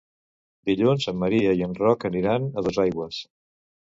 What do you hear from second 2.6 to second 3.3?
a Dosaigües.